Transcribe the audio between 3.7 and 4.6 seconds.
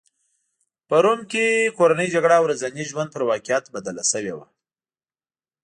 بدله شوې وه